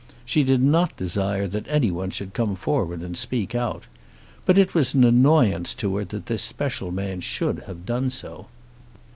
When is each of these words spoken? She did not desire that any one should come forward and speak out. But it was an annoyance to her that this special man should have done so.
She 0.25 0.41
did 0.43 0.63
not 0.63 0.97
desire 0.97 1.45
that 1.45 1.67
any 1.69 1.91
one 1.91 2.09
should 2.09 2.33
come 2.33 2.55
forward 2.55 3.01
and 3.01 3.15
speak 3.15 3.53
out. 3.53 3.83
But 4.47 4.57
it 4.57 4.73
was 4.73 4.95
an 4.95 5.03
annoyance 5.03 5.75
to 5.75 5.95
her 5.97 6.05
that 6.05 6.25
this 6.25 6.41
special 6.41 6.91
man 6.91 7.21
should 7.21 7.59
have 7.67 7.85
done 7.85 8.09
so. 8.09 8.47